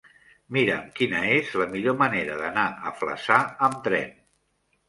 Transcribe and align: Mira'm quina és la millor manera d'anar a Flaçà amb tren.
Mira'm 0.55 0.87
quina 0.99 1.19
és 1.33 1.51
la 1.63 1.67
millor 1.75 1.97
manera 2.01 2.39
d'anar 2.41 2.65
a 2.71 2.95
Flaçà 3.03 3.39
amb 3.69 3.81
tren. 3.91 4.13